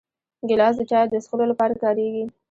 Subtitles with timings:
[0.47, 2.23] ګیلاس د چایو د څښلو لپاره کارېږي.